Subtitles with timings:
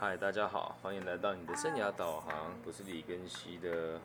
[0.00, 3.98] 嗨，大家好，欢迎来到你的生涯导航，我是李根熙的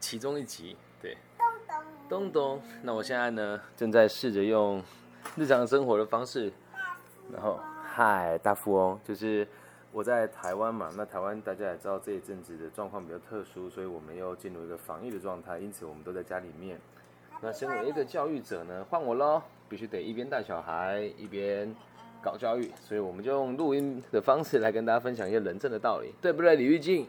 [0.00, 0.76] 其中一集。
[1.00, 2.62] 对，咚咚东东。
[2.82, 4.82] 那我现在呢，正在试着用
[5.36, 6.52] 日常生活的方式，
[7.32, 9.46] 然后嗨，大富翁，就是
[9.92, 10.90] 我在台湾嘛。
[10.96, 16.80] 那台湾大家也知道这一阵子的状况比较特殊，所以我们又进入一个防疫的状态，因此我们都在家里面。
[17.40, 21.72] 那身为一个教育者呢，换我喽，必须得一边带小孩一边
[22.24, 27.06] 搞教育，所以我们就用录音的方式来跟大家分享一些人生的道理，对不对，李玉静？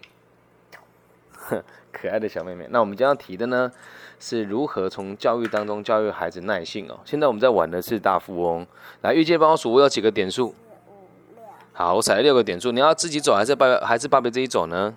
[1.32, 2.68] 哼， 可爱的小妹妹。
[2.70, 3.72] 那我们今天要提的呢，
[4.20, 7.00] 是如何从教育当中教育孩子耐性哦。
[7.06, 8.68] 现在我们在玩的是大富翁，
[9.04, 10.48] 来，玉姐帮我数，我有几个点数？
[10.48, 10.54] 五
[11.34, 14.94] 六，好，我踩了六个点数，你要自己走还是爸还是爸爸自己走呢？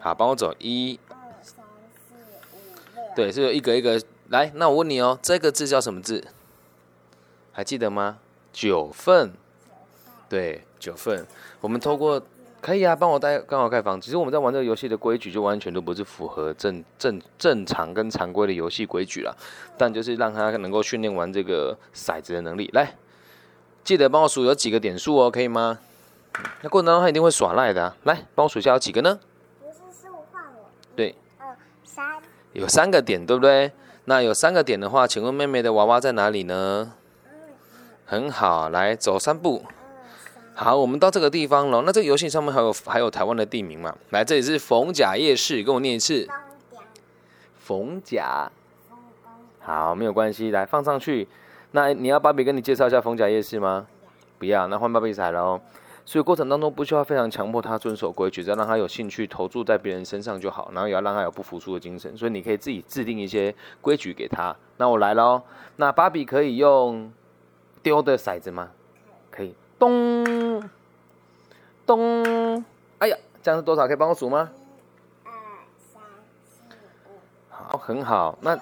[0.00, 1.62] 好，帮我走一，二三
[1.92, 3.14] 四五六。
[3.14, 4.50] 对，是有一格一格来。
[4.54, 6.24] 那我问你哦，这个字叫什么字？
[7.52, 8.18] 还记得吗？
[8.50, 9.34] 九份。
[10.32, 11.26] 对，九份。
[11.60, 12.18] 我们透过
[12.58, 14.00] 可以啊，帮我带刚好盖房。
[14.00, 19.36] 其实我们在玩这个游戏的规矩，就完全都不是符合正正正常跟常规的游戏规矩了。
[19.76, 22.70] 但就是让他能够训练完这个骰子的能力。
[22.72, 22.94] 来，
[23.84, 25.78] 记得帮我数有几个点数哦，可以吗？
[26.62, 27.96] 那过程当中他一定会耍赖的、啊。
[28.04, 29.20] 来，帮我数一下有几个呢？
[29.60, 30.70] 不是是我换我。
[30.96, 31.54] 对，二
[31.84, 32.22] 三
[32.54, 33.70] 有三个点，对不对？
[34.06, 36.94] 那有三个点的话，请问妹妹的娃娃在哪里呢？
[38.06, 39.62] 很好，来走三步。
[40.62, 41.82] 好，我们到这个地方了。
[41.84, 43.92] 那这个游戏上面还有还有台湾的地名嘛？
[44.10, 46.24] 来，这里是逢甲夜市，跟我念一次。
[47.58, 48.48] 逢甲，
[49.58, 51.26] 好，没有关系，来放上去。
[51.72, 53.88] 那你要芭比跟你介绍一下逢甲夜市吗？
[54.38, 55.60] 不要，那换芭比彩喽。
[56.04, 62.16] 所以过程当中不需要非常强迫他遵守规矩，只要让他有兴趣投注在别人身上就好，然后也要让他有不服输的精神。
[62.16, 64.54] 所以你可以自己制定一些规矩给他。
[64.76, 65.42] 那我来喽。
[65.76, 67.12] 那芭比可以用
[67.82, 68.70] 丢的骰子吗？
[69.28, 69.54] 可以。
[69.82, 70.62] 咚
[71.84, 72.64] 咚，
[72.98, 73.84] 哎呀，这样是多少？
[73.88, 74.48] 可以帮我数吗？
[75.24, 75.32] 一二
[75.92, 76.00] 三
[76.44, 76.60] 四
[77.08, 77.18] 五。
[77.50, 78.38] 好，很好。
[78.42, 78.56] 那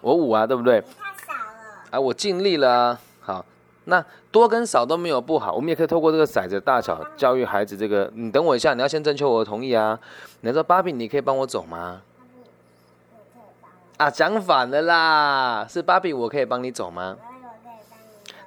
[0.00, 0.80] 我五啊，对不对？
[0.80, 1.92] 太少了。
[1.92, 3.00] 啊，我尽力了啊。
[3.20, 3.44] 好，
[3.84, 7.76] 那多跟少都没有不好，我们也可以透过这个骰子的大小教育孩子。
[7.76, 9.96] 这个，你等我一下，你要先征求我的同意啊。
[10.40, 12.02] 你说芭比，你可以帮我走吗？
[13.98, 17.16] 啊，讲反了啦，是芭比，我可以帮你走吗？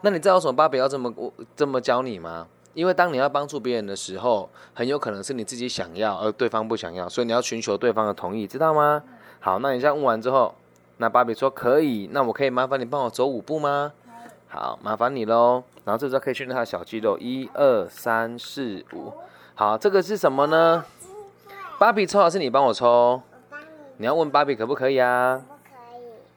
[0.06, 2.46] 那你知道为什么芭比要这么我这么教你吗？
[2.74, 9.02] 因为当你要帮助别人的时候，很有可能是你自己想要，而对方不想要，所以你要寻求对方的同意，知道吗？
[9.40, 10.54] 好，那你这样问完之后，
[10.98, 13.94] 那芭比说可以，那我可以麻烦你帮我走五步吗？
[14.50, 15.64] 好，麻烦你喽。
[15.86, 19.14] 然后这时候可以训练他的小肌肉，一二三四五。
[19.56, 20.84] 好，这个是什么呢？
[21.80, 23.22] 芭比抽还是你帮我抽？
[23.98, 25.42] 你要问芭比可不可以啊？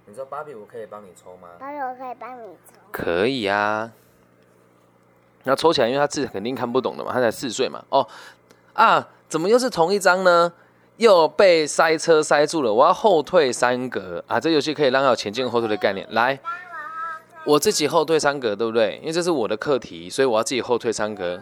[0.06, 1.48] 你说芭比，我可以帮你抽吗？
[1.58, 2.74] 芭比，我可以帮你抽。
[2.92, 3.92] 可以啊。
[5.42, 7.84] 那抽起来，因为他字肯定看不懂的嘛，他才四岁嘛。
[7.88, 8.06] 哦，
[8.72, 10.52] 啊，怎么又是同一张呢？
[10.96, 14.40] 又被塞车塞住了，我要后退三格啊！
[14.40, 16.06] 这游戏可以让他有前进后退的概念。
[16.12, 16.38] 来，
[17.44, 18.98] 我自己后退三格，对不对？
[19.02, 21.38] 因为这是我的课题，所以我要自己后退三格。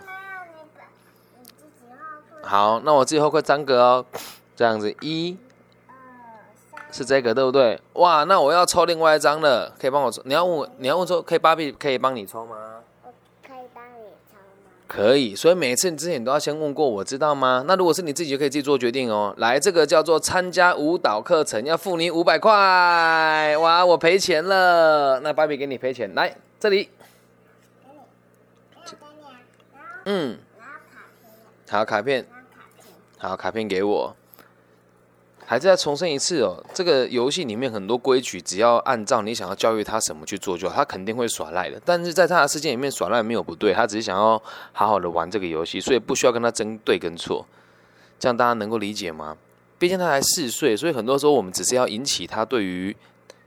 [2.43, 4.05] 好，那我自己后退三格哦，
[4.57, 5.37] 这样子一。
[6.95, 7.77] 是这个，对不对？
[7.95, 10.23] 哇，那我要抽另外一张了，可以帮我抽？
[10.25, 12.57] 你要问我，你要问说，可以芭比可以帮你抽吗？
[13.03, 13.13] 我
[13.45, 14.87] 可以帮你抽吗？
[14.87, 17.65] 可以，所以每次你之前都要先问过我，知道吗？
[17.67, 19.35] 那如果是你自己，就可以自己做决定哦。
[19.39, 22.53] 来，这个叫做参加舞蹈课程，要付你五百块。
[23.59, 25.19] 哇，我赔钱了。
[25.19, 26.89] 那芭比给你赔钱，来这里。
[30.05, 30.39] 嗯，
[31.69, 32.25] 好，卡片。
[33.19, 34.15] 好，卡片给我。
[35.47, 41.81] 还是再重申一次哦，这个游戏里面很多规矩，只要按照你想要教育他什么去做就好，他肯定会耍赖的。
[41.85, 47.47] 但是在他的世界里面耍赖没有不对，他只是想要好好的玩这个游戏，所以不需要跟他争对跟错。
[48.19, 49.37] 这样大家能够理解吗？
[49.79, 52.97] 毕竟他才四岁，所以很多时候我们只是要引起他对于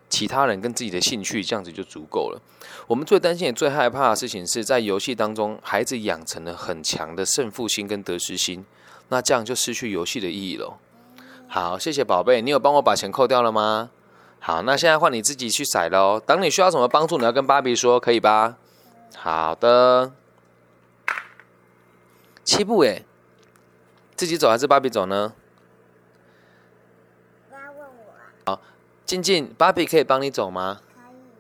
[0.08, 2.40] 其他人跟自己的兴趣，这样子就足够了。
[2.86, 8.64] 我们最担心也最害怕的事情是在游戏当中，孩子养成了很强的胜负心跟得失心，
[9.10, 10.78] 那这样就失去游戏的意义了。
[11.50, 13.90] 好，谢谢宝贝，你有帮我把钱扣掉了吗？
[14.40, 16.20] 好，那现在换你自己去骰喽。
[16.20, 18.58] 当你需要什么帮助，你要跟芭比说，可以吧？
[19.16, 20.12] 好的。
[22.44, 23.06] 七步诶，
[24.16, 25.34] 自己走还是芭比走呢？
[27.50, 28.62] 不要问我好。
[29.06, 30.82] 静静，芭比可以帮你走吗？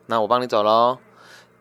[0.08, 1.00] 那我帮你走喽。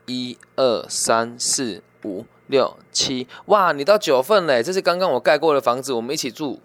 [0.07, 4.63] 一二三四五六七，哇，你到九份嘞！
[4.63, 6.61] 这是刚刚我盖过的房子，我们一起住。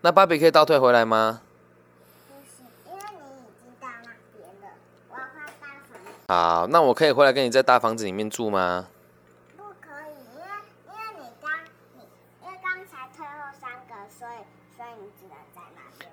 [0.00, 1.40] 那芭比可以倒退回来吗？
[2.28, 4.68] 不行因为你已经到那边了
[5.10, 6.28] 我要换大房子。
[6.28, 8.86] 好那我可以回来跟你在大房子里面住吗？
[9.56, 10.46] 不可以因为
[10.86, 11.50] 因为你刚
[11.94, 12.02] 你
[12.44, 14.46] 因为刚才退后三个所以
[14.76, 16.10] 所以你只能在那边。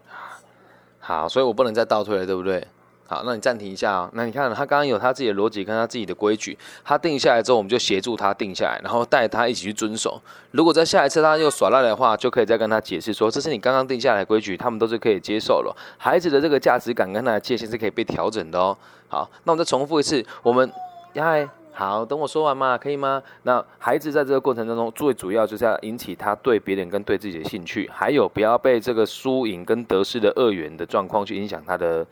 [1.00, 2.68] 好所以我不能再倒退了对不对？
[3.08, 4.10] 好，那你暂停一下哦。
[4.14, 10.20] 那你看，他刚刚有他自己的逻辑跟他自己的规矩，他定下来之后，我们就协助他定下来，然后带他一起去遵守。
[10.52, 15.76] 如果在下一次他又耍赖的话，就可以再跟他解释说，这是你刚刚定下来的规矩，他们都是可以接受了。
[16.00, 18.76] 孩子的这个价值感跟他的界限是可以被调整的哦。
[19.08, 20.72] 好，那我再重复一次，我们
[21.14, 23.22] 嗨，好，等我说完嘛，可以吗？
[23.44, 32.04] 那孩子在这个过程当中，最主要就是要引起他对别人跟对自己的兴趣，还有不要被这个输赢跟得失的二元的状况去影响他的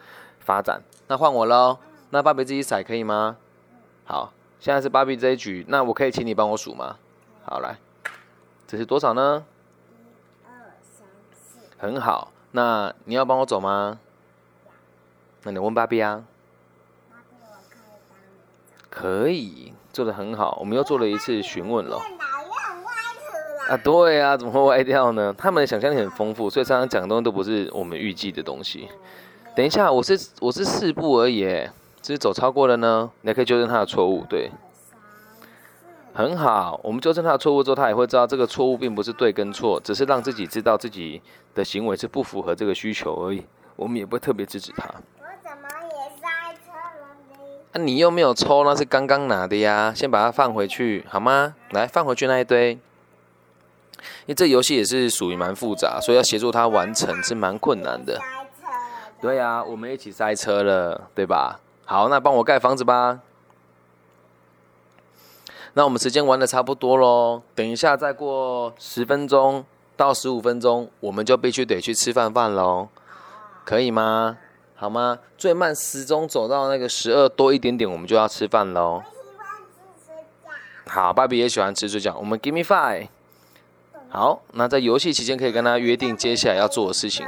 [0.43, 0.81] 发展。
[1.07, 1.77] 那换我喽，
[2.11, 3.37] 那芭比自己骰可以吗？
[4.05, 6.97] 好，现在是芭比这一局，那我可以请你帮我数吗？
[7.45, 7.77] 好，来，
[8.67, 9.45] 这是多少呢？
[9.89, 13.99] 一二三四，很好，那你要帮我走吗？
[15.43, 16.23] 那你问芭比啊。
[18.89, 19.73] 可以。
[19.91, 20.57] 做的很好。
[20.59, 21.99] 我们又做了一次询问了。
[21.99, 23.73] 电脑又很歪图了。
[23.75, 25.31] 啊，对啊，怎么会歪掉呢？
[25.37, 28.89] 他们的想象力很丰富，所以常常讲的东西都不是我们预计的东西。
[29.55, 31.71] 等一下，我是我是四步而已，耶，
[32.01, 33.11] 只是走超过了呢。
[33.21, 34.49] 你还可以纠正他的错误，对，
[36.11, 36.79] 很好。
[36.83, 41.21] 我们纠正他的错误之后，他也会知道这个错误并不是对跟错，只是让自己知道自己
[41.53, 43.45] 的行为是不符合这个需求而已。
[43.75, 44.85] 我们也不会特别制止他。
[44.87, 47.37] 我怎么也塞车了呢？
[47.73, 51.53] 啊，你又没有抽，那是刚刚拿的呀，先把它放回去好吗？
[51.69, 52.79] 来，放回去那一堆。
[54.25, 58.19] 因为这游戏也是属于蛮复杂，所以要协助他完成是蛮困难的。
[59.23, 61.61] 对呀、我们一起塞车了，对吧？
[61.85, 63.21] 好，那帮我盖房子吧。
[65.75, 69.63] 那我们时间玩的差不多喽，等一下再过十分钟
[69.95, 72.89] 到十五分钟，我们就必须得去吃饭饭喽，
[73.63, 74.39] 可以吗？
[74.75, 75.19] 好吗？
[75.37, 78.95] 最慢时钟走到那个十二多一点点，我们就要吃饭喽。
[78.95, 79.47] 我喜欢
[79.97, 80.91] 吃水饺。
[80.91, 83.07] 好，芭比也喜欢吃水饺，我们 give me five。
[84.09, 87.25] 好，那在游戏期间可以跟他约定接下来要做的事情。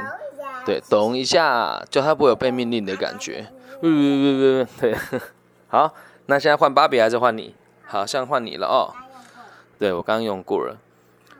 [0.66, 3.46] 对，懂一下，就他不会有被命令的感觉。
[3.82, 4.96] 嗯，对，
[5.68, 5.94] 好，
[6.26, 7.54] 那现在换芭比还是换你？
[7.86, 8.92] 好像换你了哦。
[9.78, 10.76] 对，我刚刚用过了，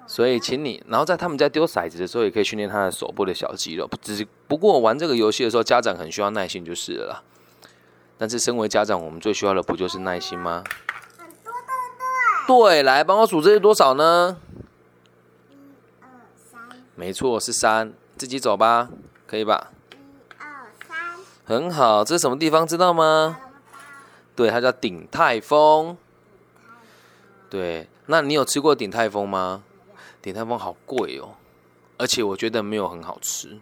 [0.06, 3.90] 所以请你，然后在他们在丢骰子的时候，也可以训练他的手部的小肌肉。
[4.00, 7.25] 只不过玩这个游戏的时候，家长很需要耐心就是了。
[8.17, 10.62] 但是身为家长，我们最需要的不就是耐心吗？
[11.19, 11.52] 很多
[12.46, 12.76] 对对？
[12.76, 14.37] 对，来帮我数这是多少呢？
[15.50, 15.55] 一
[16.00, 16.61] 二三，
[16.94, 18.88] 没错，是三，自己走吧，
[19.26, 19.73] 可以吧？
[19.90, 19.96] 一
[20.38, 20.99] 二三，
[21.44, 23.38] 很好，这是什么地方知道吗？
[24.34, 25.96] 对，它叫鼎泰丰。
[27.49, 29.62] 对，那你有吃过鼎泰丰吗？
[30.20, 31.34] 鼎泰丰好贵哦，
[31.96, 33.58] 而且我觉得没有很好吃。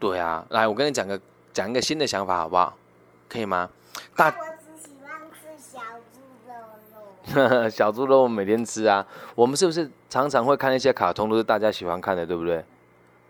[0.00, 1.20] 对啊，来，我跟你讲个
[1.52, 2.76] 讲一个新的想法好不好？
[3.28, 3.70] 可以吗？
[4.16, 5.80] 大我只喜欢吃小
[6.12, 7.68] 猪肉肉。
[7.70, 12.64] 小猪肉我们每天吃啊，我们是不是常常会看一些卡通，都是大家喜欢看的，对不对？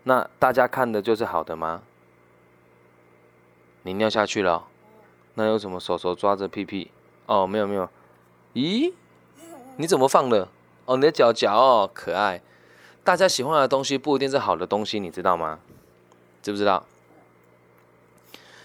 [0.03, 1.81] 那大家看的就是好的吗？
[3.83, 4.67] 你尿下去了、
[5.35, 6.91] 那有什么手手抓着屁屁？
[7.25, 7.89] 哦，没有没有。
[8.53, 8.91] 咦，
[9.77, 10.47] 你怎么放的？
[10.85, 12.41] 哦，你的脚脚哦，可爱。
[13.03, 15.59] 大家喜欢的东西不一定是好的东西，你知道吗？
[16.41, 16.85] 知不知道？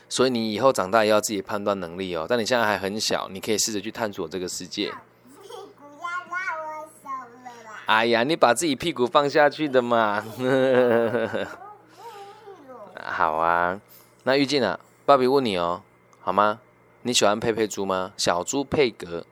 [0.09, 2.27] 所以你以后长大也要自己判断能力哦。
[2.29, 4.93] 但你现在还很小，你可以试着去探索这个世界。
[7.87, 10.25] 哎呀，你把自己屁股放下去的嘛。
[13.05, 13.81] 好啊，
[14.23, 15.83] 那玉静啊，爸比问你哦，
[16.21, 16.61] 好吗？
[17.03, 18.13] 你喜欢佩佩猪吗？
[18.17, 19.27] 小猪佩格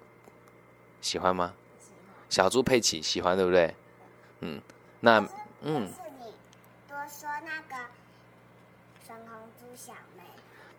[1.00, 1.54] 喜欢吗？
[2.28, 3.74] 小猪佩奇喜欢对不对？
[4.40, 4.60] 嗯，
[5.00, 5.26] 那
[5.62, 5.88] 嗯，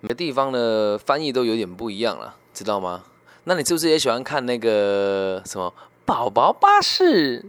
[0.02, 3.04] 每个地方的翻译都有点不一样了，知道吗？
[3.46, 5.74] 那你是不是也喜欢看那个什么
[6.06, 7.44] 宝宝巴士？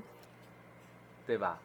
[1.26, 1.56] 对吧？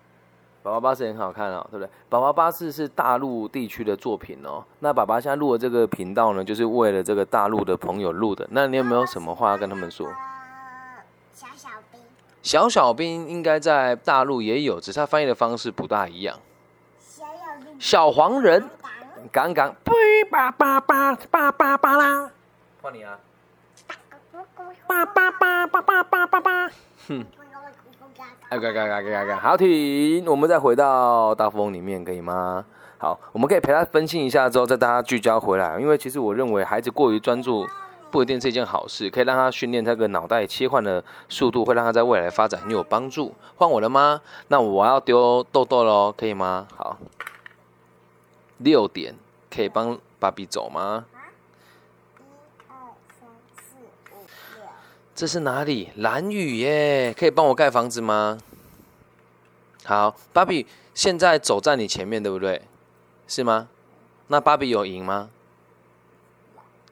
[0.61, 1.89] 宝宝巴士很好看哦，对不对？
[2.09, 4.63] 宝宝巴士是大陆地区的作品哦。
[4.79, 8.45] 那爸爸现在录的这个频道呢，就是为了这个大陆的朋友录的。
[8.51, 10.07] 那你有没有什么话要跟他们说？
[10.07, 10.13] 呃，
[11.33, 12.01] 小小兵，
[12.41, 16.37] 小小兵应该在大陆也有，只是他翻译的方式不大一样。
[16.99, 18.69] 小小兵，小黄人，
[19.31, 22.29] 当刚刚，哔叭叭叭叭叭叭啦，
[22.81, 23.17] 换你啊！
[24.85, 26.69] 叭叭叭叭叭叭叭叭。
[27.07, 27.25] 哼，
[28.49, 32.65] 哎，嘎嘎嘎嘎嘎嘎，好停，我们再回到大富翁里面，可以吗？
[32.97, 35.79] 好，我们可以陪他分析一下之后，再大家聚焦回来。
[35.79, 37.65] 因为其实我认为孩子过于专注，
[38.11, 43.33] 不一定是一件好事，可以让他训练这个脑袋切换的速度，会让他在未来发展很有帮助。
[43.55, 44.19] 换我了吗？
[44.47, 46.67] 那我要丢豆豆喽，可以吗？
[46.75, 46.97] 好，
[48.57, 49.15] 六点
[49.49, 51.05] 可以帮芭比走吗？
[52.17, 52.23] 一
[52.67, 52.75] 二
[53.17, 53.77] 三四
[54.11, 54.25] 五
[54.57, 54.65] 六，
[55.19, 55.89] 这是哪里？
[55.97, 58.37] 蓝雨耶，可以帮我盖房子吗？
[59.83, 62.61] 好，芭比现在走在你前面，对不对？
[63.27, 63.67] 是吗？
[64.27, 65.29] 那芭比有赢吗？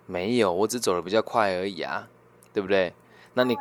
[0.08, 2.10] 没有，我只走的比较快而已啊，
[2.52, 2.92] 对不对？
[3.36, 3.56] 那你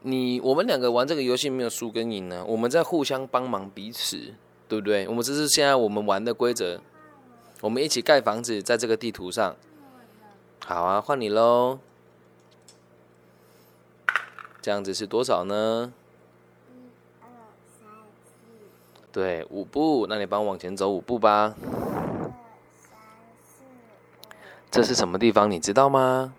[0.00, 4.32] 你我们两个玩这个游戏没有输跟赢呢，我们在互相帮忙彼此，
[4.66, 5.06] 对不对？
[5.08, 6.80] 我们这是现在我们玩的规则，
[7.60, 9.54] 我们一起盖房子在这个地图上。
[10.64, 11.80] 好啊，换你喽。
[14.66, 15.92] 这样子是多少呢？
[16.66, 16.90] 一
[17.22, 17.28] 二
[17.78, 17.88] 三
[18.24, 18.42] 四
[19.12, 20.08] 对，五步。
[20.08, 21.54] 那你帮我往前走五步吧。
[21.54, 22.32] 二
[22.82, 22.98] 三
[23.44, 24.32] 四五
[24.68, 25.48] 这是什么地方？
[25.48, 26.34] 你知道吗？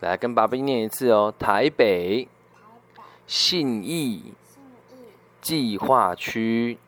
[0.00, 1.34] 来跟爸比念一次哦。
[1.38, 2.26] 台北
[3.26, 5.12] 信义信义
[5.42, 6.78] 计划区。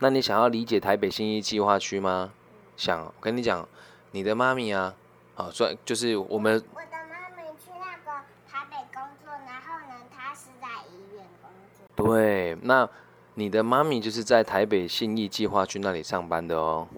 [0.00, 2.34] 那你想要理解台北信义计划区吗？
[2.76, 3.66] 想，跟你讲，
[4.10, 4.94] 你的妈咪啊，
[5.36, 11.86] 啊，算就是我们我的妈咪去那个台北工作，然后呢，她是在医院工作。
[12.08, 12.88] 对，那
[13.34, 16.88] 你的妈咪就是在台北信义计划区那里上班的哦，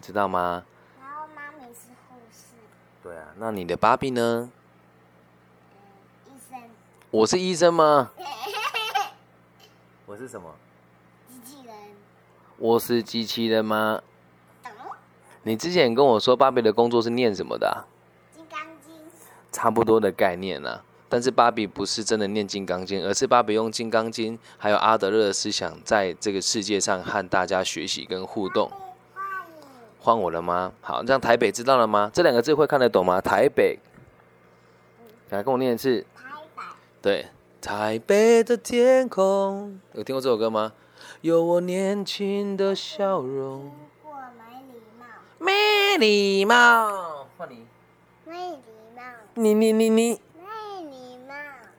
[0.00, 0.64] 知道吗？
[1.00, 2.54] 然后妈咪是护士，
[3.02, 4.48] 对啊，那你的芭比呢？
[5.74, 6.60] 嗯，医生，
[7.10, 8.12] 我是医生吗？
[10.06, 10.54] 我是什么？
[11.28, 11.74] 机器人，
[12.56, 14.00] 我是机器人吗？
[14.62, 14.72] 懂？
[15.42, 17.82] 你之前跟我说芭比的工作是念什么的、啊？
[18.34, 18.94] 金刚经，
[19.50, 20.84] 差不多的概念啊。
[21.10, 28.70] 但是芭比不是真的念《金刚经》，而是芭比用《金刚经》还有阿德勒的思想，在这个世界上和大家学习跟互动。
[29.98, 30.72] 换我了吗？
[30.80, 32.10] 好，这样台北知道了吗？
[32.14, 33.20] 这两个字会看得懂吗？
[33.20, 33.78] 台北，
[35.30, 36.06] 来跟我念一次。
[36.14, 36.22] 台
[36.56, 36.62] 北，
[37.02, 37.26] 对，
[37.60, 40.72] 台北的天空，有听过这首歌吗？
[41.22, 45.06] 有我年轻的笑容，如果没礼貌，
[45.38, 47.26] 没礼貌。
[47.36, 47.66] 换你，
[48.24, 48.56] 没礼
[48.96, 49.02] 貌，
[49.34, 50.20] 你你你你，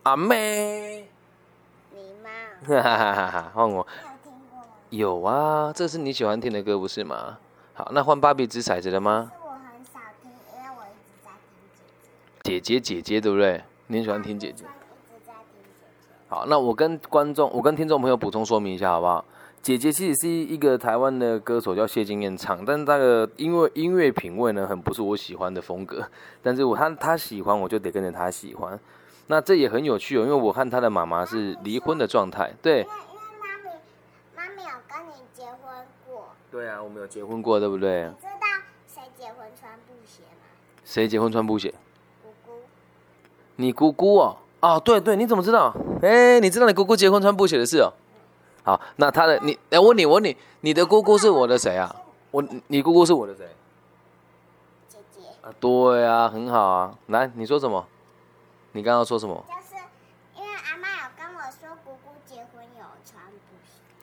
[0.04, 1.06] 阿妹，
[1.94, 2.30] 礼貌，
[2.68, 3.86] 哈哈哈哈哈，换我。
[4.90, 7.38] 有啊，这是你喜欢听的歌不是吗？
[7.76, 9.32] 好，那换芭比掷骰子了吗？
[9.44, 11.62] 我很少听，因为我一直在听
[12.42, 12.80] 姐姐。
[12.80, 13.62] 姐姐姐姐对不对？
[13.88, 14.64] 你很喜欢听姐姐。
[15.08, 15.32] 姐姐。
[16.28, 19.24] 好，那我跟观众，我跟听众朋友补充说明一下好不好？
[19.62, 26.04] 姐姐其实是一个台湾的歌手，叫谢金燕唱，但是那个因为音乐品味呢，很不是我喜欢的风格，
[26.42, 28.80] 但是我他他喜欢，我就得跟着他喜欢。
[29.28, 32.52] 那这也很有趣哦，因为我和他的妈妈是离婚的状态。
[32.62, 33.70] 对因，为因为妈咪
[34.36, 38.04] 妈咪有跟你结婚过，对啊，我们有结婚过，对不对？
[38.04, 38.48] 你知道
[38.88, 40.48] 谁结婚穿布鞋吗？
[40.84, 41.74] 谁结婚穿布鞋？
[42.22, 42.60] 姑姑。
[43.56, 45.74] 你姑姑哦，哦，对对，你怎么知道？
[46.02, 47.94] 哎，你知道你姑姑结婚穿布鞋的事哦？
[48.64, 51.96] 好，那他的你，哎，我问你，我问你，你的姑姑是我的谁啊？
[52.32, 53.48] 我，你姑姑是我的谁？
[54.90, 56.96] 姐姐，啊，对啊，很好啊。
[57.08, 57.88] 来，你说什么？
[58.74, 59.44] 你刚刚说什么？
[59.48, 59.84] 就是
[60.36, 63.22] 因为阿妈有跟我说姑姑结婚有穿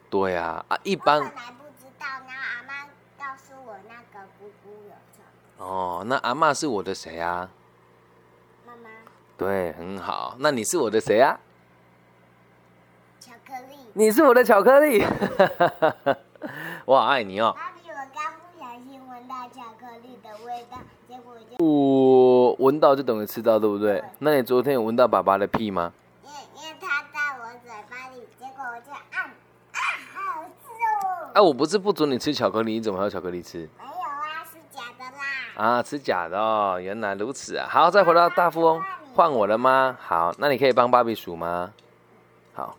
[0.09, 2.85] 对啊，啊，一我般本来不知道，然后阿妈
[3.17, 5.67] 告诉我那个姑姑有穿。
[5.67, 7.49] 哦，那阿嬷是我的谁啊？
[8.65, 8.89] 妈妈，
[9.37, 10.35] 对，很好。
[10.39, 11.39] 那你是我的谁啊？
[13.19, 13.75] 巧克力。
[13.93, 15.03] 你是我的巧克力，
[16.85, 17.53] 我好爱你哦。
[17.55, 20.77] 芭比，我刚不小心闻到巧克力的味道，
[21.59, 24.01] 我闻到就等于吃到，对不对？
[24.19, 25.91] 那你昨天有闻到爸爸的屁吗？
[26.23, 29.79] 因为因为它在我嘴巴里，结果我就按啊，
[30.13, 31.29] 好吃哦。
[31.33, 33.69] 哎、我不是不准你吃巧克力，你怎么还有巧克力吃？
[33.77, 35.21] 没有啊，是假的啦。
[35.55, 37.67] 啊，吃假的哦，原来如此啊！
[37.69, 38.81] 好，再回到大富翁，
[39.13, 39.97] 换我了吗？
[39.99, 41.73] 好，那你可以帮芭比数吗？
[42.53, 42.77] 好，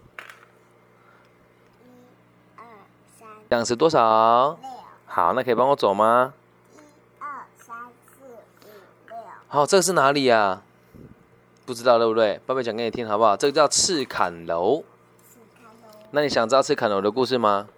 [1.84, 1.84] 一
[2.56, 2.64] 二
[3.18, 4.56] 三这样是多少？
[4.62, 4.70] 六，
[5.04, 6.32] 好，那可以帮我走吗？
[6.72, 6.78] 一
[7.18, 9.14] 二三四五
[9.50, 10.62] 六，好，这个是哪里呀、
[11.66, 12.40] 不知道对不对？
[12.47, 13.37] 爸爸讲给你听好不好？
[13.37, 14.85] 这个叫赤坎楼。
[16.12, 17.69] 那你想知道赤坎楼的故事吗？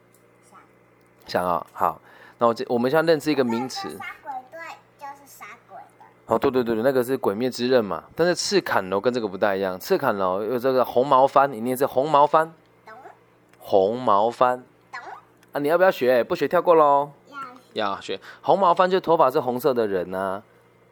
[1.27, 2.01] 想想啊、好，
[2.39, 3.89] 那我这我们现在认识一个名词。
[3.97, 4.59] 杀鬼队
[4.99, 8.05] 就是杀鬼的，哦，对对对对，那个是《鬼灭之刃》嘛。
[8.17, 12.53] 但是赤坎楼跟这个不太一样，赤坎楼有这个红毛番，你念是红毛番，
[12.85, 12.95] 懂
[13.59, 15.01] 红毛番懂？
[15.53, 16.25] 啊，你要不要学？
[16.25, 17.13] 不学跳过喽。
[17.75, 20.43] 要要学红毛番，就是头发是红色的人呐、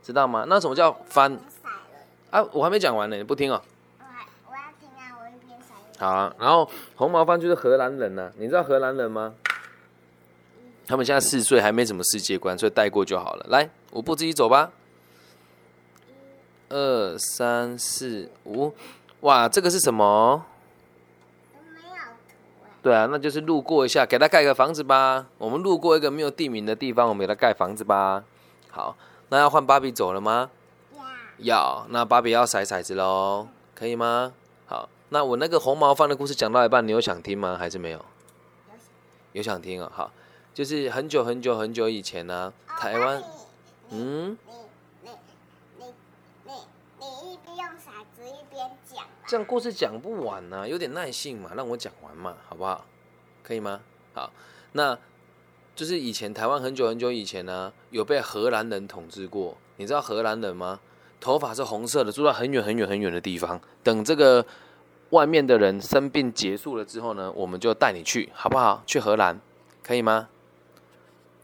[0.03, 0.45] 知道吗？
[0.49, 2.43] 那什么叫番红色了。
[2.43, 2.49] 啊？
[2.53, 3.61] 我还没讲完呢，你不听哦。
[3.99, 9.35] 我还我要听啊，我一边闪一边好啊，然后红毛番就是荷兰人呐、你知道荷兰人吗？
[10.87, 13.47] 他们现在四岁，还没什么世界观，所以带过就好了。
[13.49, 14.73] 来，五步自己走吧。
[16.69, 18.75] 二三四五，
[19.21, 20.45] 哇，这个是什么？
[21.53, 22.03] 都没有。
[22.83, 25.27] 对啊，那就是路过一下，给他盖个房子吧。
[25.39, 28.25] 我们路过一个没有地名的地方，我们给他盖房子吧。
[28.69, 28.97] 好，
[29.31, 30.51] 那要换芭比走了吗？
[31.39, 34.35] 要，那芭比要骰骰子喽，可以吗？
[34.67, 37.57] 好，那我那个红毛方的故事讲到一半，你有想听吗？
[37.59, 38.05] 还是没有？
[39.33, 39.91] 有想听哦。
[39.95, 40.13] 好，
[40.53, 43.23] 就是很久很久很久以前呢、哦台湾
[43.91, 44.51] 嗯，你
[45.03, 45.11] 你
[45.79, 45.85] 你
[46.45, 46.53] 你
[46.99, 49.11] 你一边用骰子一边讲吧。
[49.27, 52.85] 这样故事讲不完呢、有点耐性嘛，让我讲完嘛，好不好？
[53.43, 53.81] 可以吗？
[54.15, 54.31] 好，
[54.73, 54.99] 那
[55.75, 59.57] 就是以前台湾很久很久以前呢、有被荷兰人统治过。
[59.77, 60.79] 你知道荷兰人吗？
[61.21, 63.61] 头发是红色的，住在很远很远很远的地方。
[63.83, 64.45] 等这个
[65.11, 68.83] 外面的人生病结束了之后呢，我们就带你去，好不好？
[68.87, 69.39] 去荷兰，
[69.83, 70.29] 可以吗？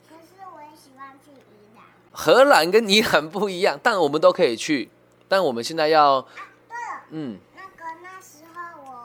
[0.08, 1.84] 可是我也喜欢去宜兰。
[2.10, 4.90] 荷兰跟宜兰不一样，但我们都可以去。
[5.28, 9.04] 但我们现在要，对了，嗯，那个那时候我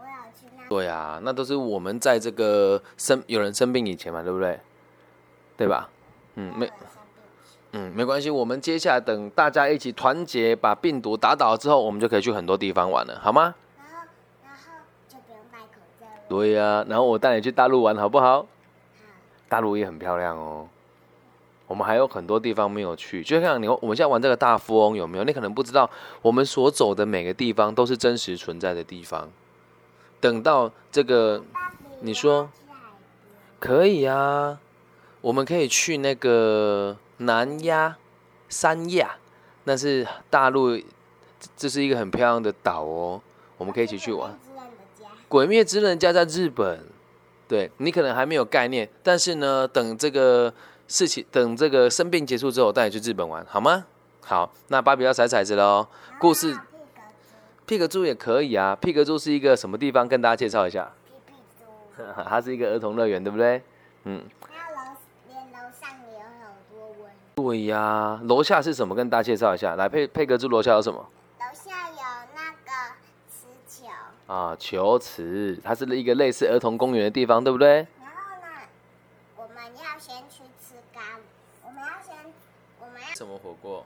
[0.00, 0.55] 我有去那。
[0.68, 4.58] 对啊，那都是我们在这个生有人生病以前嘛，对不对？
[5.56, 5.88] 对吧？
[6.34, 6.70] 嗯，没，
[7.72, 8.28] 嗯，没关系。
[8.28, 13.54] 我们接下来等大家一起团结，把病毒打倒之后，我们就可以去很多地方玩了，好吗？
[13.78, 14.06] 然后
[14.44, 14.58] 然后
[15.08, 16.12] 就不用戴口罩了。
[16.28, 18.42] 对呀、然后我带你去大陆玩，好不好？
[18.42, 18.46] 好，
[19.48, 20.68] 大陆也很漂亮哦。
[21.68, 25.24] 我们还有很多地方没有去，就像你，我们现在玩这个大富翁有没有？
[25.24, 25.88] 你可能不知道，
[26.22, 29.28] 我们所走的每个地方都是真实存在的地方。
[30.26, 31.40] 等到这个
[32.00, 32.50] 你说
[33.60, 34.58] 可以啊，
[35.20, 37.96] 我们可以去那个南亚、
[38.48, 39.18] 三亚，
[39.62, 40.84] 那是大陆，这
[41.56, 43.22] 这是一个很漂亮的岛哦，
[43.56, 44.36] 我们可以一起去玩。
[45.28, 46.84] 鬼灭之刃家在日本，
[47.46, 50.52] 对你可能还没有概念，但是呢，等这个
[50.88, 53.86] 事情，等这个生病结束之后，我带你去日本玩，好吗？
[54.24, 55.86] 好，那芭比要踩骰子喽。
[56.18, 56.58] 故事
[57.66, 60.06] 皮格猪也可以啊，皮格猪是一个什么地方？
[60.06, 63.60] 跟大家介绍一下，屁屁猪， 它是一个儿童乐园，对不对？
[64.04, 64.96] 嗯，还有楼
[65.28, 67.10] 连楼上也有好多温。
[67.34, 68.94] 对呀、楼下是什么？
[68.94, 69.74] 跟大家介绍一下。
[69.74, 71.04] 来，佩佩格猪楼下有什么？
[71.40, 71.96] 楼下有
[72.36, 72.94] 那个
[73.28, 73.88] 磁球，
[74.32, 77.84] 啊，球池，它是一个类似儿童公园的地方，对不对？
[77.98, 78.68] 然后呢，
[79.34, 81.20] 我们要先去吃咖喱，
[81.66, 82.14] 我们要先，
[82.78, 83.84] 我们要什么火锅？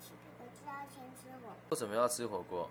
[0.00, 2.70] 吃屁格猪要先吃火为什么要吃火锅？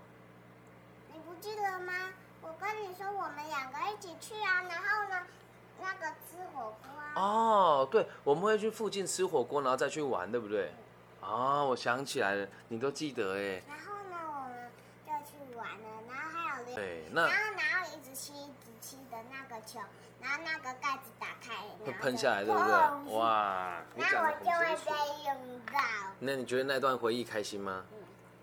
[1.42, 1.94] 记得吗？
[2.42, 5.22] 我跟你说，我们两个一起去啊，然后呢，
[5.80, 7.14] 那个吃火锅啊。
[7.16, 10.72] 哦，对，我们会去附近吃火锅，然后再去玩，对不对？
[11.22, 13.62] 哦，我想起来了，你都记得哎。
[13.68, 14.72] 然后呢，我们
[15.06, 19.80] 就去玩了，然后还有，对，那然后然后一直吸一直吸的那个球，
[20.22, 21.54] 然后那个盖子打开，
[21.86, 23.14] 会喷下来，对不砰对？
[23.18, 24.92] 哇，你讲的那我就会。
[24.92, 25.80] 被用到。
[26.20, 27.86] 那你觉得那段回忆开心吗？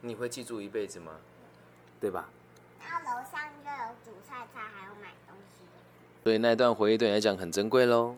[0.00, 1.12] 你会记住一辈子吗？
[2.00, 2.28] 对吧？
[3.00, 5.64] 楼上就有煮菜菜，还有买东西。
[6.22, 8.16] 所以那段回忆对你来讲很珍贵喽。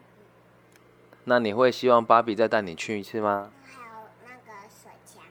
[1.24, 3.50] 那你会希望芭比再带你去一次吗？
[3.64, 5.24] 还有那个水枪，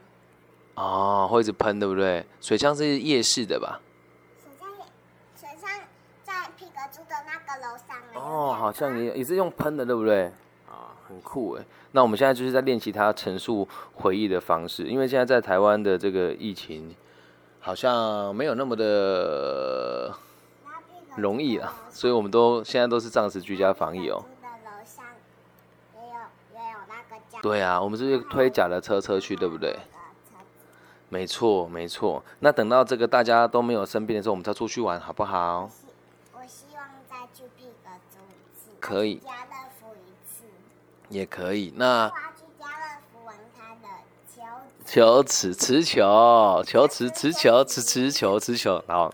[0.76, 2.26] 哦，会一直喷，对不对？
[2.42, 3.80] 水枪是夜市的吧？
[4.44, 4.84] 水枪也
[5.40, 5.70] 水枪
[6.24, 10.26] 在皮革猪的那个楼上哦，好像也也是用喷的，对不对？
[10.70, 11.66] 啊，很酷哎。
[11.94, 16.94] 那我们现在就是在练习他陈述回忆的方式，因为现在在台湾的这个疫情
[17.66, 20.16] 好像没有那么的
[21.16, 24.24] 容易啊，所以我们都现在都是暂时居家防疫哦。
[27.42, 29.76] 对啊，我们是推假的车车去，对不对？
[31.10, 32.24] 没错，没错。
[32.38, 35.68] 那等到这个大家都没有生病的时候，我们再出去玩，好不好？
[36.34, 40.44] 我希望再去皮革猪一次，可以家乐福一次。
[41.10, 41.74] 也可以。
[41.76, 43.88] 那我要去家乐福玩它的
[44.96, 49.14] 球球池、池球、球池、池球、池池球、池球，然后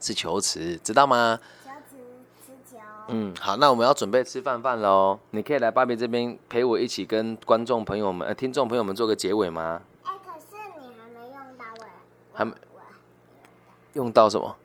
[0.00, 1.38] 是球池，知道吗？
[1.62, 1.96] 球池
[2.44, 2.82] 吃球。
[3.06, 5.20] 嗯，好，那我们要准备吃饭饭喽。
[5.30, 9.80] 你可以来芭比这边陪我一起跟观众朋友们、呃听众朋友们做个结尾吗？
[10.02, 11.88] 哎、可是你还没用到哎、
[12.32, 12.52] 我还没
[13.92, 14.56] 用到什么？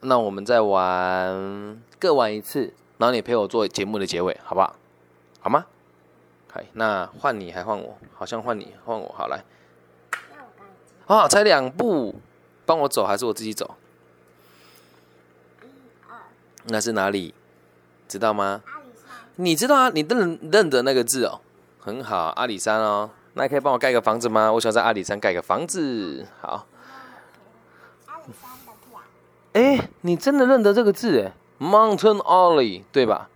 [0.00, 4.74] 那我们再玩各玩一次，然后你陪我做节目的结尾，好不好？
[5.38, 5.66] 好吗？
[6.56, 7.98] 嗨，那换你还换我？
[8.14, 9.44] 好像换你换我，好来
[10.10, 12.14] 那我刚记啊，才两步，
[12.64, 13.76] 帮我走还是我自己走？
[15.60, 15.66] 一
[16.08, 16.16] 二
[16.68, 17.34] 那是哪里？
[18.08, 18.62] 知道吗？
[18.64, 19.90] 阿里山你知道啊？
[19.90, 21.42] 你认认得那个字哦，
[21.78, 23.10] 很好，阿里山哦。
[23.34, 24.50] 那你可以帮我盖个房子吗？
[24.50, 26.26] 我想在阿里山盖个房子。
[26.40, 26.66] 好，
[28.06, 29.02] 阿里山的票，
[29.52, 33.28] 哎，你真的认得这个字哎，Mountain Ollie 对吧？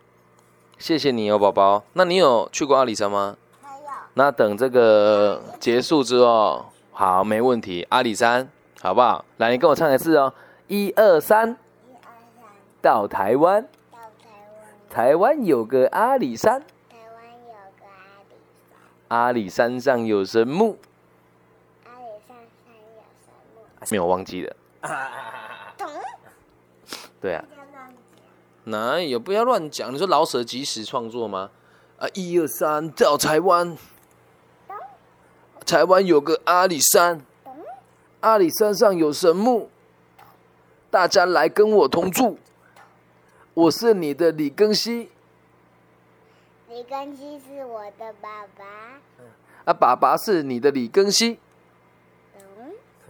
[0.80, 1.84] 谢谢你哦，宝宝。
[1.92, 3.36] 那你有去过阿里山吗？
[3.62, 3.74] 没有
[4.14, 7.86] 那等这个结束之后，好，没问题。
[7.90, 9.22] 阿里山，好不好？
[9.36, 10.32] 来，你跟我唱一次哦，
[10.68, 13.62] 一二三，一二三到台湾，
[13.92, 14.30] 到台
[14.88, 18.30] 湾，台湾有个阿里山，台湾有个阿里
[18.70, 20.78] 山，阿里山上有神木。
[21.84, 23.30] 阿里山山有神
[23.78, 24.56] 木，没有忘记了。
[25.76, 25.86] 懂？
[27.20, 27.44] 对啊，
[28.64, 29.92] 哪有不要乱讲？
[29.92, 31.50] 你说老舍即时创作吗？
[31.98, 33.76] 啊，一二三，到台湾，
[35.66, 37.20] 台湾有个阿里山，
[38.20, 39.68] 阿里山上有神木，
[40.90, 42.38] 大家来跟我同住。
[43.54, 45.10] 我是你的李庚希，
[46.68, 48.64] 李根基是我的爸爸，
[49.64, 51.38] 啊，爸爸是你的李庚希。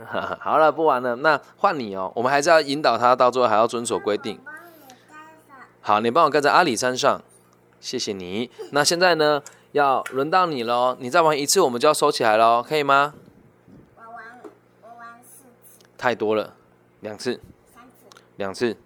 [0.41, 2.11] 好了，不玩了，那换你哦。
[2.17, 4.41] 我们还是要引导他，到最后还要遵守规定。
[5.91, 7.21] 好，你帮我盖在阿里山上，
[7.81, 8.49] 谢谢你。
[8.71, 10.97] 那现在呢，要轮到你喽。
[11.01, 13.13] 你再玩一次，我们就要收起来喽，可以吗？
[13.97, 14.41] 我玩，
[14.83, 16.55] 我玩四次、太多了，
[17.01, 17.41] 两次，
[17.75, 18.23] 三次。
[18.37, 18.77] 两次。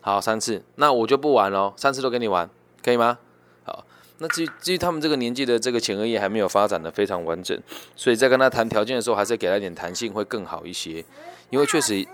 [0.00, 2.50] 好，三次，那我就不玩喽，三次都跟你玩，
[2.82, 3.18] 可以吗？
[3.62, 3.84] 好，
[4.18, 7.56] 那至于至于他们这个年纪的这个前额叶还没有发展的非常完整，
[7.94, 11.04] 所以在跟他谈条件的时候，还是给他一点弹性会更好一些，
[11.50, 12.04] 因为确实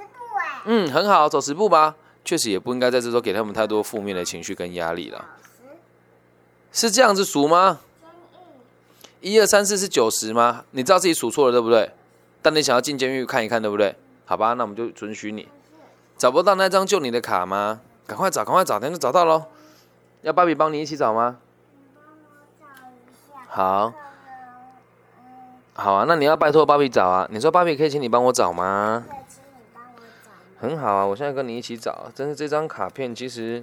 [0.67, 1.97] 嗯，很好，走十步吧。
[2.25, 5.25] 确实也不应该在这时候给他们太多负面的情绪跟压力了。
[6.73, 7.81] 是这样子数吗？
[9.21, 10.65] 一二三四是九十吗？
[10.73, 11.91] 你知道自己数错了对不对？
[12.43, 13.95] 但你想要进监狱看一看对不对？
[14.27, 15.49] 好吧，那我们就准许你。
[16.17, 17.81] 找不到那张救你的卡吗？
[18.07, 19.45] 赶快找，赶快找，等下就找到喽。
[20.23, 21.39] 要芭比帮你一起找吗？
[23.49, 23.93] 好，
[25.75, 27.27] 好啊，那你要拜托芭比找啊。
[27.31, 29.05] 你说芭比可以请你帮我找吗？
[30.65, 32.11] 很好啊，我现在跟你一起找。
[32.17, 33.63] 但是这张卡片其实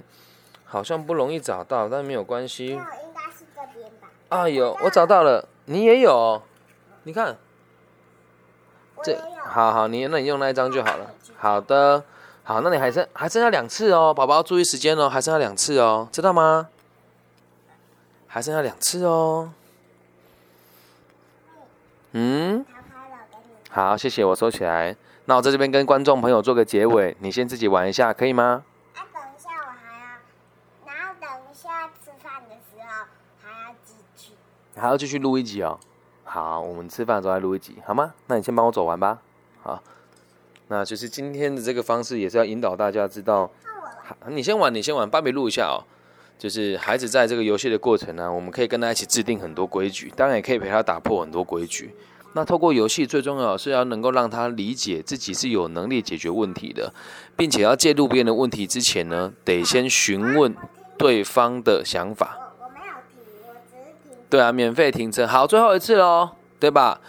[0.64, 2.68] 好像不容易找到，但没有关系。
[2.68, 4.08] 应该是这边吧。
[4.28, 6.42] 啊，有，我找到了，你也有哦，
[7.02, 7.36] 你看，
[9.02, 9.20] 这。
[9.44, 11.10] 好好，你那你用那一张就好了。
[11.36, 12.04] 好的，
[12.44, 16.68] 好，那你还剩还剩下两次哦，宝宝注意时间哦，还剩下两次哦，知道吗？
[18.28, 19.52] 还剩下两次哦。
[22.12, 22.64] 嗯。
[23.70, 24.94] 好，谢谢，我收起来。
[25.24, 28.64] 那我在这边跟观众朋友做个结尾， 你先自己玩一下，可以吗？
[28.94, 33.06] 啊，等一下我还要，然后等一下吃饭的时候
[33.40, 34.32] 还要继续。
[34.74, 35.78] 还要继续录一集哦。
[36.24, 38.14] 好，我们吃饭的时候再录一集，好吗？
[38.26, 39.18] 那你先帮我走完吧。
[39.62, 39.82] 好，
[40.68, 43.50] 那就是今天的这个方式也是要引导大家知道，
[44.26, 45.84] 你先玩，你先玩，芭比录一下哦。
[46.38, 51.94] 就是孩子在这个游戏的过程呢，我们可以跟他一起制定很多规矩，当然也可以陪他打破很多规矩。
[52.34, 56.92] 那透过游戏，最重要是要能够让他理解自己是有能力解决问题的，
[57.36, 60.54] 并且要介入别人的问题之前呢，得先询问
[60.96, 62.38] 对方的想法。
[62.58, 64.18] 我我没有停，我只是停。
[64.30, 67.00] 对啊，免费停车，好，最后一次喽，对吧？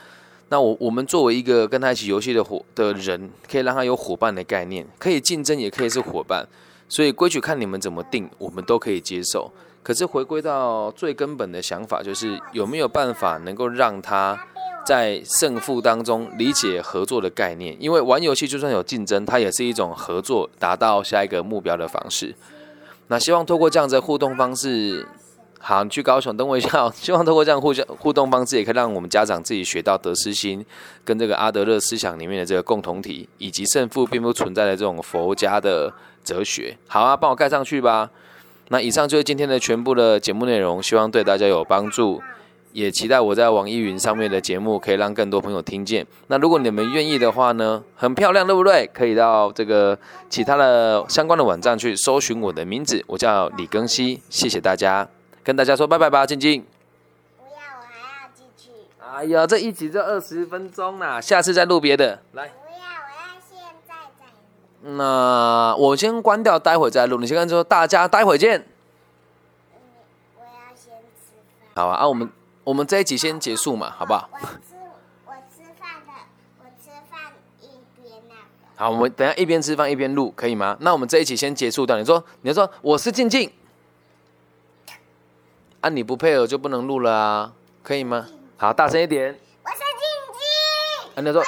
[0.49, 6.45] 那我我们作为一个跟他一起游戏的伙的人，可以让他有伙伴的概念，可以竞争，也可以是伙伴。
[6.89, 9.51] 所以规矩看你们怎么定，我们都可以接受。
[9.81, 14.39] 可是回归到最根本的想法，就是有没有办法能够让他
[14.85, 17.75] 在胜负当中理解合作的概念？
[17.79, 22.35] 因为玩游戏就算有竞争，它也是一种合作，达到下一个目标的方式。
[23.07, 25.07] 那希望透过这样的互动方式，
[25.59, 26.93] 好，你去高雄等我一下、哦。
[26.95, 30.65] 希望透过这样互相互动方式，也可以让我们家长自己学到得失心，
[31.05, 35.93] 跟这个阿德勒思想里面的这个共同体，以及胜负并不存在的这种佛家的
[36.23, 36.77] 哲学。
[36.87, 38.09] 好啊，帮我盖上去吧。
[38.69, 42.21] 那以上就是今天的全部的节目内容，希望对大家有帮助。
[42.73, 46.05] 也期待我在网易云上面的节目可以让更多朋友听见。
[46.27, 48.89] 那如果你们愿意的话呢，很漂亮，对不对？
[48.91, 54.21] 可以到这个其他的相关的网站去搜寻我的名字，我叫李庚希。
[54.27, 55.07] 谢谢大家，
[55.43, 56.65] 跟大家说拜拜吧，静静。
[57.37, 58.71] 不要，我还要继续。
[58.99, 62.21] 哎呀，这一集就二十分钟啦，下次再录别的。
[62.31, 64.25] 来，不要，我要现在再
[64.89, 64.97] 录。
[64.97, 67.19] 那我先关掉，待会再录。
[67.19, 68.65] 你先跟说大家待会见。
[69.71, 69.77] 嗯，
[70.37, 71.35] 我要先吃
[71.75, 71.85] 饭。
[71.85, 72.27] 好啊，啊，我们
[72.63, 74.29] 我们这一集先结束嘛，好不好？
[74.31, 74.47] 我吃
[75.25, 76.13] 我吃饭的，
[76.59, 77.67] 我吃饭一
[78.01, 78.41] 边那个。
[78.75, 80.77] 好，我们等一下一边吃饭一边录，可以吗？
[80.79, 81.97] 那我们这一集先结束掉。
[81.97, 83.51] 你说，你就说我是静静，
[85.81, 88.27] 啊，你不配合就不能录了啊，可以吗？
[88.55, 89.37] 好，大声一点。
[89.63, 89.85] 我是静
[90.33, 91.15] 静。
[91.15, 91.43] 啊，你就说，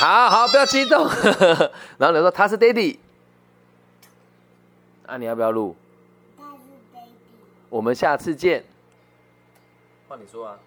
[0.00, 1.06] 好好，不要激动。
[1.98, 2.96] 然后你说他是 Daddy，
[5.04, 5.76] 啊，你要不要录？
[6.38, 7.10] 他是 baby。
[7.68, 8.64] 我们下次见。
[10.08, 10.58] 换你说啊。